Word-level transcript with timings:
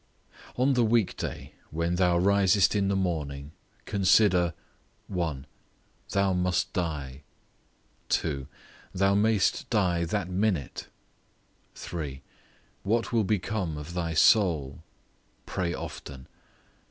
On 0.57 0.73
the 0.73 0.83
week 0.83 1.15
day, 1.15 1.53
when 1.69 1.93
thou 1.93 2.17
risest 2.17 2.75
in 2.75 2.87
the 2.87 2.95
morning, 2.95 3.51
consider, 3.85 4.55
1. 5.09 5.45
Thou 6.09 6.33
must 6.33 6.73
die; 6.73 7.21
2. 8.09 8.47
Thou 8.95 9.13
mayst 9.13 9.69
die 9.69 10.03
that 10.05 10.27
minute; 10.27 10.87
3. 11.75 12.23
What 12.81 13.11
will 13.13 13.23
become 13.23 13.77
of 13.77 13.93
thy 13.93 14.15
soul. 14.15 14.81
Pray 15.45 15.71
often. 15.71 16.25